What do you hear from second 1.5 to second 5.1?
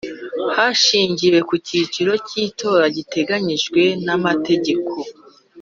cyiciro cy’ itora giteganyijwe n’amategeko